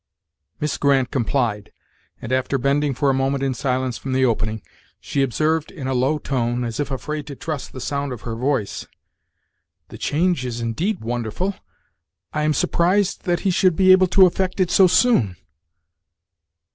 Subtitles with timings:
[0.59, 1.71] Miss Grant complied;
[2.19, 4.63] and, after bending for a moment in silence from the opening,
[4.99, 8.33] she observed, in a low tone, as if afraid to trust the sound of her
[8.35, 8.87] voice:
[9.89, 11.53] "The change is indeed wonderful!
[12.33, 15.35] I am surprised that he should be able to effect it so soon."